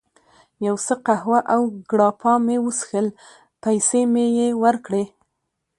یو 0.65 0.75
څه 0.85 0.93
قهوه 1.05 1.39
او 1.53 1.61
ګراپا 1.89 2.33
مې 2.45 2.57
وڅښل، 2.63 3.07
پیسې 3.63 4.01
مې 4.13 4.25
یې 4.37 4.47
ورکړې. 4.63 5.03